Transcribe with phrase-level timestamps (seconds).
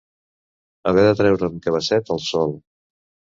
[0.91, 2.57] Haver de treure amb cabasset al sol.